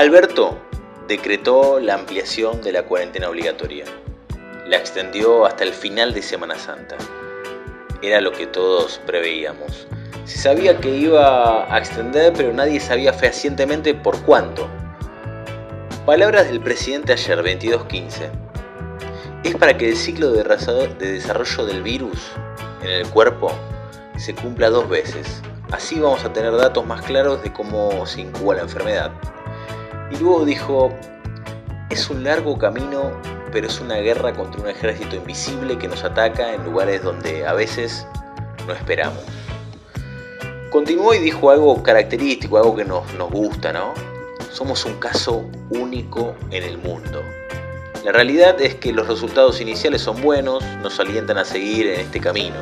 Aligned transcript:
Alberto 0.00 0.58
decretó 1.08 1.78
la 1.78 1.92
ampliación 1.92 2.62
de 2.62 2.72
la 2.72 2.84
cuarentena 2.84 3.28
obligatoria. 3.28 3.84
La 4.66 4.78
extendió 4.78 5.44
hasta 5.44 5.62
el 5.62 5.74
final 5.74 6.14
de 6.14 6.22
Semana 6.22 6.58
Santa. 6.58 6.96
Era 8.00 8.22
lo 8.22 8.32
que 8.32 8.46
todos 8.46 8.98
preveíamos. 9.04 9.86
Se 10.24 10.38
sabía 10.38 10.78
que 10.78 10.88
iba 10.88 11.70
a 11.70 11.78
extender, 11.78 12.32
pero 12.34 12.50
nadie 12.50 12.80
sabía 12.80 13.12
fehacientemente 13.12 13.92
por 13.92 14.18
cuánto. 14.22 14.70
Palabras 16.06 16.46
del 16.46 16.60
presidente 16.60 17.12
ayer, 17.12 17.42
22.15. 17.42 18.30
Es 19.44 19.54
para 19.56 19.76
que 19.76 19.90
el 19.90 19.96
ciclo 19.96 20.30
de 20.30 20.42
desarrollo 20.98 21.66
del 21.66 21.82
virus 21.82 22.32
en 22.82 22.88
el 22.88 23.06
cuerpo 23.10 23.52
se 24.16 24.34
cumpla 24.34 24.70
dos 24.70 24.88
veces. 24.88 25.42
Así 25.72 26.00
vamos 26.00 26.24
a 26.24 26.32
tener 26.32 26.56
datos 26.56 26.86
más 26.86 27.02
claros 27.02 27.42
de 27.42 27.52
cómo 27.52 28.06
se 28.06 28.22
incuba 28.22 28.54
la 28.54 28.62
enfermedad. 28.62 29.12
Y 30.10 30.16
luego 30.18 30.44
dijo, 30.44 30.92
es 31.90 32.10
un 32.10 32.24
largo 32.24 32.58
camino, 32.58 33.12
pero 33.52 33.66
es 33.66 33.80
una 33.80 33.96
guerra 33.96 34.32
contra 34.32 34.60
un 34.60 34.68
ejército 34.68 35.16
invisible 35.16 35.78
que 35.78 35.88
nos 35.88 36.04
ataca 36.04 36.54
en 36.54 36.64
lugares 36.64 37.02
donde 37.02 37.46
a 37.46 37.52
veces 37.52 38.06
no 38.66 38.72
esperamos. 38.72 39.22
Continuó 40.70 41.14
y 41.14 41.18
dijo 41.18 41.50
algo 41.50 41.82
característico, 41.82 42.56
algo 42.56 42.76
que 42.76 42.84
nos, 42.84 43.12
nos 43.14 43.30
gusta, 43.30 43.72
¿no? 43.72 43.92
Somos 44.52 44.84
un 44.84 44.94
caso 45.00 45.48
único 45.70 46.34
en 46.50 46.62
el 46.62 46.78
mundo. 46.78 47.22
La 48.04 48.12
realidad 48.12 48.60
es 48.60 48.76
que 48.76 48.92
los 48.92 49.08
resultados 49.08 49.60
iniciales 49.60 50.00
son 50.00 50.22
buenos, 50.22 50.64
nos 50.82 50.98
alientan 51.00 51.38
a 51.38 51.44
seguir 51.44 51.86
en 51.86 52.00
este 52.00 52.20
camino. 52.20 52.56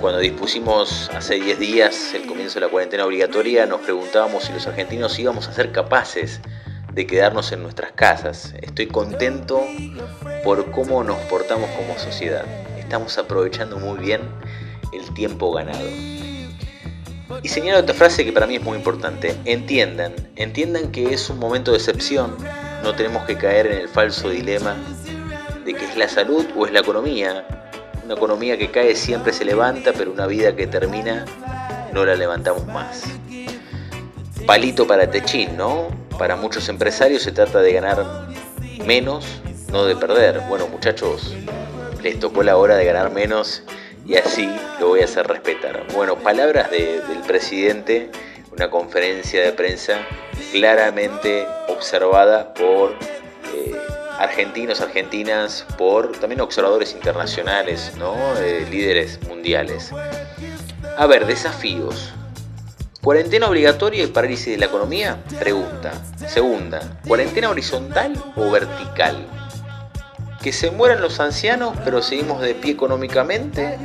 Cuando 0.00 0.18
dispusimos 0.18 1.10
hace 1.14 1.34
10 1.34 1.58
días 1.58 1.99
el 2.14 2.26
comienzo 2.26 2.54
de 2.54 2.66
la 2.66 2.70
cuarentena 2.70 3.04
obligatoria, 3.04 3.66
nos 3.66 3.80
preguntábamos 3.82 4.44
si 4.44 4.52
los 4.52 4.66
argentinos 4.66 5.18
íbamos 5.18 5.46
a 5.48 5.52
ser 5.52 5.70
capaces 5.70 6.40
de 6.92 7.06
quedarnos 7.06 7.52
en 7.52 7.62
nuestras 7.62 7.92
casas. 7.92 8.54
Estoy 8.62 8.86
contento 8.86 9.62
por 10.42 10.70
cómo 10.72 11.04
nos 11.04 11.18
portamos 11.26 11.70
como 11.70 11.98
sociedad. 11.98 12.44
Estamos 12.78 13.16
aprovechando 13.18 13.78
muy 13.78 13.98
bien 13.98 14.22
el 14.92 15.14
tiempo 15.14 15.52
ganado. 15.52 15.86
Y 17.42 17.48
señalo 17.48 17.78
otra 17.78 17.94
frase 17.94 18.24
que 18.24 18.32
para 18.32 18.46
mí 18.46 18.56
es 18.56 18.62
muy 18.62 18.76
importante. 18.76 19.36
Entiendan, 19.44 20.14
entiendan 20.36 20.90
que 20.90 21.14
es 21.14 21.30
un 21.30 21.38
momento 21.38 21.70
de 21.70 21.76
excepción. 21.76 22.36
No 22.82 22.94
tenemos 22.94 23.24
que 23.24 23.36
caer 23.36 23.66
en 23.68 23.78
el 23.78 23.88
falso 23.88 24.30
dilema 24.30 24.76
de 25.64 25.74
que 25.74 25.84
es 25.84 25.96
la 25.96 26.08
salud 26.08 26.44
o 26.56 26.66
es 26.66 26.72
la 26.72 26.80
economía. 26.80 27.46
Una 28.04 28.14
economía 28.14 28.58
que 28.58 28.70
cae 28.70 28.96
siempre 28.96 29.32
se 29.32 29.44
levanta, 29.44 29.92
pero 29.92 30.10
una 30.10 30.26
vida 30.26 30.56
que 30.56 30.66
termina 30.66 31.24
no 31.92 32.04
la 32.04 32.14
levantamos 32.14 32.66
más. 32.66 33.04
Palito 34.46 34.86
para 34.86 35.10
Techín, 35.10 35.56
¿no? 35.56 35.88
Para 36.18 36.36
muchos 36.36 36.68
empresarios 36.68 37.22
se 37.22 37.32
trata 37.32 37.60
de 37.60 37.72
ganar 37.72 38.28
menos, 38.84 39.26
no 39.70 39.84
de 39.84 39.96
perder. 39.96 40.40
Bueno, 40.48 40.66
muchachos, 40.68 41.34
les 42.02 42.18
tocó 42.18 42.42
la 42.42 42.56
hora 42.56 42.76
de 42.76 42.84
ganar 42.84 43.10
menos 43.10 43.62
y 44.06 44.16
así 44.16 44.50
lo 44.80 44.88
voy 44.88 45.00
a 45.00 45.04
hacer 45.04 45.26
respetar. 45.26 45.86
Bueno, 45.94 46.16
palabras 46.16 46.70
del 46.70 47.20
presidente, 47.26 48.10
una 48.52 48.70
conferencia 48.70 49.42
de 49.42 49.52
prensa 49.52 49.98
claramente 50.52 51.46
observada 51.68 52.52
por 52.54 52.96
argentinos, 54.20 54.82
argentinas, 54.82 55.64
por 55.78 56.12
también 56.12 56.42
observadores 56.42 56.92
internacionales, 56.92 57.92
¿no? 57.96 58.14
Eh, 58.38 58.66
líderes 58.70 59.18
mundiales. 59.26 59.90
A 61.00 61.06
ver, 61.06 61.24
desafíos. 61.24 62.12
¿Cuarentena 63.02 63.48
obligatoria 63.48 64.04
y 64.04 64.08
parálisis 64.08 64.48
de 64.48 64.58
la 64.58 64.66
economía? 64.66 65.16
Pregunta. 65.38 65.92
Segunda, 66.28 67.00
¿cuarentena 67.08 67.48
horizontal 67.48 68.22
o 68.36 68.50
vertical? 68.50 69.26
¿Que 70.42 70.52
se 70.52 70.70
mueran 70.70 71.00
los 71.00 71.18
ancianos 71.18 71.74
pero 71.86 72.02
seguimos 72.02 72.42
de 72.42 72.54
pie 72.54 72.72
económicamente? 72.72 73.78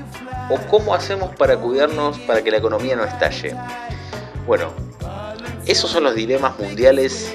¿O 0.49 0.57
cómo 0.69 0.93
hacemos 0.93 1.33
para 1.37 1.55
cuidarnos 1.55 2.19
para 2.19 2.43
que 2.43 2.51
la 2.51 2.57
economía 2.57 2.97
no 2.97 3.05
estalle? 3.05 3.55
Bueno, 4.45 4.73
esos 5.65 5.89
son 5.89 6.03
los 6.03 6.15
dilemas 6.15 6.59
mundiales 6.59 7.33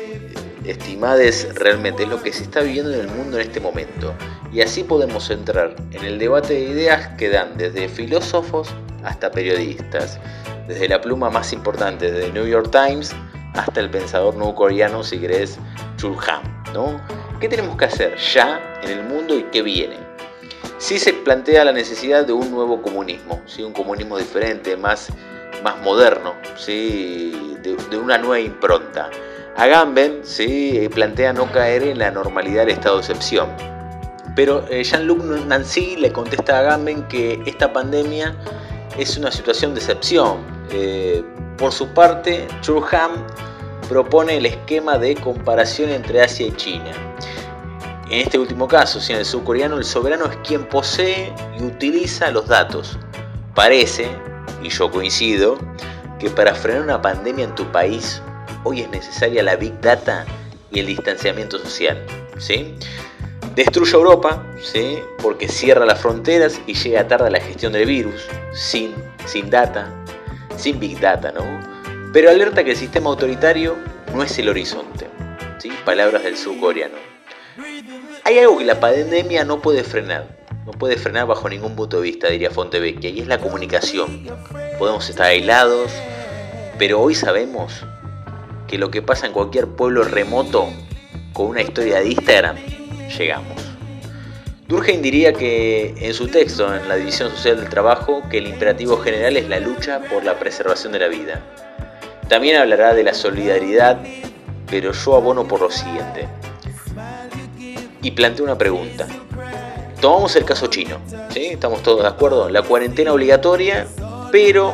estimades 0.65 1.55
realmente 1.55 2.03
es 2.03 2.09
lo 2.09 2.23
que 2.23 2.33
se 2.33 2.43
está 2.43 2.61
viviendo 2.61 2.93
en 2.93 3.01
el 3.01 3.09
mundo 3.09 3.39
en 3.39 3.47
este 3.47 3.61
momento. 3.61 4.15
Y 4.53 4.61
así 4.61 4.85
podemos 4.85 5.31
entrar 5.31 5.75
en 5.93 6.05
el 6.05 6.19
debate 6.19 6.55
de 6.55 6.61
ideas 6.61 7.09
que 7.17 7.31
dan 7.31 7.57
desde 7.57 7.89
filósofos 7.89 8.69
hasta 9.05 9.31
periodistas, 9.31 10.19
desde 10.67 10.89
la 10.89 11.01
pluma 11.01 11.31
más 11.31 11.53
importante 11.53 12.11
de 12.11 12.31
New 12.33 12.47
York 12.47 12.71
Times 12.71 13.15
hasta 13.55 13.81
el 13.81 13.91
pensador 13.91 14.37
coreano, 14.55 15.03
si 15.03 15.19
querés, 15.19 15.59
Chul 15.97 16.17
Han, 16.29 16.73
¿no? 16.73 17.01
¿Qué 17.41 17.49
tenemos 17.49 17.77
que 17.77 17.87
hacer 17.87 18.17
ya 18.17 18.61
en 18.83 18.91
el 18.91 19.05
mundo 19.05 19.37
y 19.37 19.45
qué 19.45 19.63
viene? 19.63 19.97
Sí 20.79 20.99
se 20.99 21.13
plantea 21.13 21.65
la 21.65 21.73
necesidad 21.73 22.25
de 22.25 22.33
un 22.33 22.51
nuevo 22.51 22.81
comunismo, 22.81 23.41
¿sí? 23.47 23.63
un 23.63 23.73
comunismo 23.73 24.19
diferente, 24.19 24.77
más, 24.77 25.09
más 25.63 25.79
moderno, 25.83 26.35
¿sí? 26.57 27.57
de, 27.63 27.77
de 27.77 27.97
una 27.99 28.19
nueva 28.19 28.41
impronta. 28.41 29.11
Agamben 29.57 30.21
¿sí? 30.23 30.89
plantea 30.95 31.33
no 31.33 31.51
caer 31.53 31.83
en 31.83 31.99
la 31.99 32.11
normalidad 32.11 32.63
del 32.63 32.71
estado 32.71 32.97
de 32.97 33.01
excepción. 33.01 33.49
Pero 34.37 34.65
eh, 34.71 34.85
Jean-Luc 34.85 35.23
Nancy 35.47 35.97
le 35.97 36.13
contesta 36.13 36.57
a 36.57 36.61
Agamben 36.61 37.07
que 37.09 37.43
esta 37.47 37.73
pandemia 37.73 38.35
es 38.97 39.17
una 39.17 39.31
situación 39.31 39.75
de 39.75 39.81
excepción. 39.81 40.39
Eh, 40.71 41.25
por 41.59 41.73
su 41.73 41.89
parte, 41.89 42.47
Churham 42.61 43.27
propone 43.89 44.37
el 44.37 44.47
esquema 44.47 44.99
de 44.99 45.17
comparación 45.17 45.91
entre 45.91 46.23
Asia 46.23 46.47
y 46.47 46.53
China. 46.53 46.93
En 48.09 48.21
este 48.21 48.39
último 48.39 48.67
caso, 48.67 49.01
si 49.01 49.13
en 49.13 49.19
el 49.19 49.25
surcoreano 49.25 49.77
el 49.77 49.85
soberano 49.85 50.27
es 50.27 50.37
quien 50.47 50.65
posee 50.65 51.33
y 51.59 51.65
utiliza 51.65 52.31
los 52.31 52.47
datos. 52.47 52.99
Parece, 53.55 54.09
y 54.63 54.69
yo 54.69 54.91
coincido, 54.91 55.59
que 56.19 56.31
para 56.31 56.55
frenar 56.55 56.83
una 56.83 57.03
pandemia 57.03 57.45
en 57.45 57.55
tu 57.55 57.65
país 57.73 58.23
hoy 58.65 58.81
es 58.83 58.91
necesaria 58.91 59.43
la 59.43 59.57
Big 59.57 59.81
Data 59.81 60.25
y 60.71 60.81
el 60.81 60.87
distanciamiento 60.87 61.59
social. 61.59 62.05
¿sí? 62.39 62.75
Destruye 63.55 63.93
Europa 63.95 64.45
¿sí? 64.63 64.99
porque 65.23 65.49
cierra 65.49 65.85
las 65.85 66.01
fronteras 66.01 66.61
y 66.67 66.75
llega 66.75 67.09
tarde 67.09 67.29
a 67.29 67.31
la 67.31 67.41
gestión 67.41 67.73
del 67.73 67.87
virus, 67.87 68.27
sin, 68.53 68.95
sin 69.27 69.51
data, 69.51 69.93
sin 70.57 70.79
Big 70.79 71.01
Data, 71.01 71.33
¿no? 71.33 71.45
Pero 72.13 72.31
alerta 72.31 72.65
que 72.65 72.73
el 72.73 72.77
sistema 72.77 73.11
autoritario 73.11 73.77
no 74.15 74.23
es 74.23 74.39
el 74.39 74.49
horizonte. 74.49 75.09
¿sí? 75.59 75.71
Palabras 75.85 76.25
del 76.25 76.37
surcoreano. 76.37 76.97
Hay 78.25 78.39
algo 78.39 78.59
que 78.59 78.65
la 78.65 78.79
pandemia 78.79 79.45
no 79.45 79.61
puede 79.61 79.85
frenar, 79.85 80.27
no 80.65 80.73
puede 80.73 80.97
frenar 80.97 81.27
bajo 81.27 81.49
ningún 81.49 81.75
punto 81.75 81.97
de 81.97 82.03
vista, 82.03 82.29
diría 82.29 82.51
Fontevecchia, 82.51 83.11
y 83.11 83.21
es 83.21 83.27
la 83.27 83.39
comunicación. 83.39 84.27
Podemos 84.79 85.09
estar 85.09 85.27
aislados, 85.27 85.91
pero 86.79 87.01
hoy 87.01 87.15
sabemos 87.15 87.85
que 88.71 88.79
lo 88.79 88.93
que 88.93 89.03
pasa 89.03 89.27
en 89.27 89.33
cualquier 89.33 89.67
pueblo 89.67 90.05
remoto 90.05 90.69
con 91.33 91.47
una 91.47 91.61
historia 91.61 91.99
de 91.99 92.11
Instagram, 92.11 92.57
llegamos. 93.19 93.61
Durkheim 94.69 95.03
diría 95.03 95.33
que 95.33 95.93
en 95.99 96.15
su 96.15 96.29
texto, 96.29 96.73
en 96.73 96.89
la 96.89 96.95
División 96.95 97.31
Social 97.33 97.57
del 97.57 97.69
Trabajo, 97.69 98.23
que 98.31 98.39
el 98.39 98.47
imperativo 98.47 98.97
general 98.99 99.37
es 99.37 99.49
la 99.49 99.59
lucha 99.59 100.01
por 100.09 100.23
la 100.23 100.39
preservación 100.39 100.93
de 100.93 101.01
la 101.01 101.09
vida. 101.09 101.41
También 102.29 102.59
hablará 102.59 102.95
de 102.95 103.03
la 103.03 103.13
solidaridad, 103.13 103.99
pero 104.71 104.93
yo 104.93 105.17
abono 105.17 105.49
por 105.49 105.63
lo 105.63 105.71
siguiente. 105.73 106.29
Y 108.03 108.13
planteo 108.13 108.45
una 108.45 108.57
pregunta. 108.57 109.09
Tomamos 110.01 110.37
el 110.37 110.45
caso 110.45 110.69
chino, 110.69 110.99
¿sí? 111.31 111.47
¿Estamos 111.47 111.83
todos 111.83 112.03
de 112.03 112.09
acuerdo? 112.09 112.49
La 112.49 112.63
cuarentena 112.63 113.13
obligatoria, 113.13 113.89
pero 114.31 114.73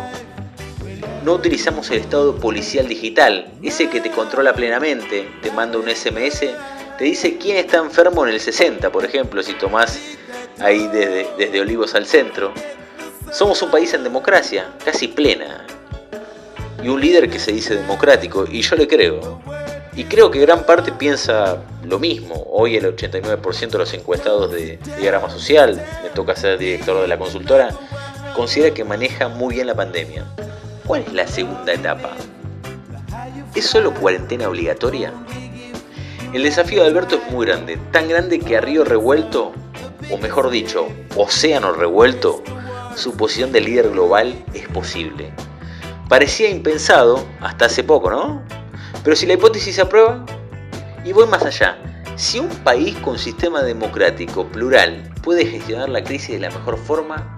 no 1.27 1.35
utilizamos 1.35 1.91
el 1.91 1.99
estado 1.99 2.37
policial 2.37 2.87
digital, 2.87 3.53
ese 3.61 3.91
que 3.91 4.01
te 4.01 4.13
controla 4.13 4.55
plenamente, 4.55 5.29
te 5.43 5.51
manda 5.51 5.77
un 5.77 5.91
SMS, 5.91 6.39
te 6.99 7.05
dice 7.05 7.37
quién 7.37 7.57
está 7.57 7.79
enfermo 7.79 8.25
en 8.25 8.35
el 8.35 8.39
60, 8.39 8.93
por 8.93 9.05
ejemplo, 9.05 9.43
si 9.43 9.55
tomás 9.55 9.99
ahí 10.61 10.87
desde, 10.87 11.27
desde 11.37 11.61
Olivos 11.61 11.97
al 11.97 12.07
centro. 12.07 12.53
Somos 13.33 13.61
un 13.61 13.73
país 13.73 13.93
en 13.93 14.05
democracia, 14.05 14.69
casi 14.85 15.09
plena, 15.09 15.67
y 16.81 16.87
un 16.87 17.01
líder 17.01 17.29
que 17.29 17.41
se 17.41 17.51
dice 17.51 17.75
democrático, 17.75 18.45
y 18.49 18.63
yo 18.63 18.77
le 18.77 18.87
creo. 18.87 19.41
Y 19.97 20.05
creo 20.05 20.31
que 20.31 20.39
gran 20.39 20.65
parte 20.65 20.93
piensa 20.93 21.61
lo 21.83 21.99
mismo. 21.99 22.47
Hoy 22.53 22.77
el 22.77 22.85
89% 22.97 23.71
de 23.71 23.79
los 23.79 23.93
encuestados 23.95 24.53
de 24.53 24.79
Diagrama 24.97 25.29
Social, 25.29 25.85
me 26.05 26.11
toca 26.11 26.37
ser 26.37 26.57
director 26.57 27.01
de 27.03 27.09
la 27.09 27.19
consultora, 27.19 27.71
considera 28.37 28.73
que 28.73 28.85
maneja 28.85 29.27
muy 29.27 29.57
bien 29.57 29.67
la 29.67 29.75
pandemia. 29.75 30.25
¿Cuál 30.87 31.03
es 31.03 31.13
la 31.13 31.27
segunda 31.27 31.73
etapa? 31.73 32.11
¿Es 33.57 33.67
solo 33.67 33.93
cuarentena 33.93 34.49
obligatoria? 34.49 35.13
El 36.33 36.45
desafío 36.45 36.83
de 36.83 36.89
Alberto 36.89 37.17
es 37.17 37.33
muy 37.33 37.45
grande, 37.45 37.77
tan 37.91 38.09
grande 38.09 38.39
que 38.39 38.57
a 38.57 38.61
río 38.61 38.85
revuelto, 38.85 39.53
o 40.13 40.19
mejor 40.19 40.49
dicho, 40.49 40.87
océano 41.17 41.73
revuelto, 41.73 42.41
su 42.95 43.17
posición 43.17 43.51
de 43.51 43.63
líder 43.63 43.91
global 43.91 44.45
es 44.55 44.69
posible. 44.69 45.33
Parecía 46.09 46.51
impensado 46.51 47.27
hasta 47.41 47.65
hace 47.65 47.83
poco, 47.83 48.09
¿no? 48.11 48.43
Pero 49.03 49.17
si 49.17 49.27
la 49.27 49.33
hipótesis 49.35 49.75
se 49.75 49.83
aprueba, 49.83 50.25
Y 51.05 51.13
voy 51.13 51.27
más 51.27 51.45
allá. 51.45 51.79
Si 52.17 52.41
un 52.41 52.49
país 52.49 52.97
con 52.97 53.17
sistema 53.17 53.63
democrático 53.63 54.47
plural 54.47 55.09
puede 55.23 55.47
gestionar 55.47 55.89
la 55.89 56.03
crisis 56.03 56.31
de 56.31 56.41
la 56.41 56.51
mejor 56.51 56.79
forma, 56.79 57.37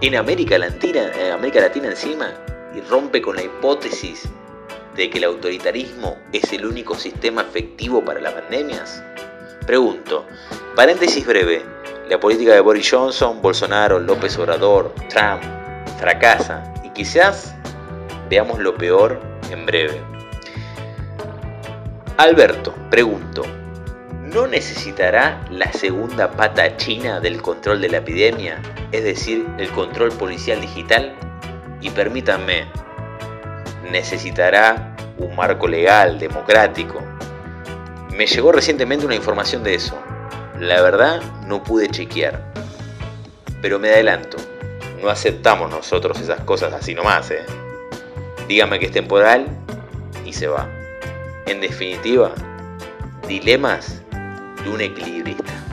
en 0.00 0.16
América 0.16 0.58
Latina, 0.58 1.10
en 1.16 1.32
América 1.32 1.60
Latina 1.60 1.88
encima, 1.88 2.32
y 2.76 2.80
rompe 2.82 3.22
con 3.22 3.36
la 3.36 3.42
hipótesis 3.42 4.28
de 4.94 5.10
que 5.10 5.18
el 5.18 5.24
autoritarismo 5.24 6.18
es 6.32 6.52
el 6.52 6.66
único 6.66 6.94
sistema 6.94 7.42
efectivo 7.42 8.04
para 8.04 8.20
las 8.20 8.34
pandemias? 8.34 9.02
Pregunto, 9.66 10.26
paréntesis 10.76 11.26
breve, 11.26 11.64
la 12.08 12.20
política 12.20 12.54
de 12.54 12.60
Boris 12.60 12.88
Johnson, 12.88 13.42
Bolsonaro, 13.42 13.98
López 13.98 14.38
Obrador, 14.38 14.94
Trump 15.08 15.42
fracasa 15.98 16.72
y 16.84 16.90
quizás 16.90 17.54
veamos 18.28 18.58
lo 18.60 18.76
peor 18.76 19.20
en 19.50 19.66
breve. 19.66 20.00
Alberto, 22.18 22.74
pregunto, 22.90 23.42
¿no 24.22 24.46
necesitará 24.46 25.44
la 25.50 25.72
segunda 25.72 26.30
pata 26.30 26.76
china 26.76 27.20
del 27.20 27.42
control 27.42 27.80
de 27.80 27.88
la 27.88 27.98
epidemia, 27.98 28.60
es 28.92 29.04
decir, 29.04 29.46
el 29.58 29.68
control 29.70 30.10
policial 30.12 30.60
digital? 30.60 31.14
Y 31.86 31.90
permítanme, 31.90 32.64
necesitará 33.92 34.96
un 35.18 35.36
marco 35.36 35.68
legal, 35.68 36.18
democrático. 36.18 37.00
Me 38.12 38.26
llegó 38.26 38.50
recientemente 38.50 39.06
una 39.06 39.14
información 39.14 39.62
de 39.62 39.76
eso. 39.76 39.96
La 40.58 40.82
verdad 40.82 41.22
no 41.46 41.62
pude 41.62 41.88
chequear. 41.88 42.42
Pero 43.62 43.78
me 43.78 43.90
adelanto, 43.90 44.36
no 45.00 45.08
aceptamos 45.10 45.70
nosotros 45.70 46.20
esas 46.20 46.40
cosas 46.40 46.72
así 46.72 46.92
nomás, 46.92 47.30
¿eh? 47.30 47.46
Dígame 48.48 48.80
que 48.80 48.86
es 48.86 48.92
temporal 48.92 49.46
y 50.24 50.32
se 50.32 50.48
va. 50.48 50.68
En 51.46 51.60
definitiva, 51.60 52.32
dilemas 53.28 54.02
de 54.64 54.70
un 54.70 54.80
equilibrista. 54.80 55.65